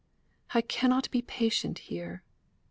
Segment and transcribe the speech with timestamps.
[0.49, 2.23] I cannot be patient here.